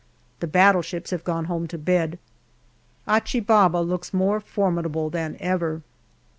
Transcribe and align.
The 0.39 0.47
battleships 0.47 1.11
have 1.11 1.23
gone 1.23 1.45
home 1.45 1.67
to 1.67 1.77
bed. 1.77 2.17
Achi 3.07 3.39
Baba 3.39 3.77
looks 3.77 4.11
more 4.15 4.39
formidable 4.39 5.11
than 5.11 5.37
ever. 5.39 5.83